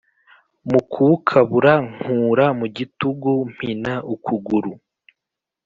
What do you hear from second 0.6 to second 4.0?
Mu kuwukabura nkura mugitugu mpina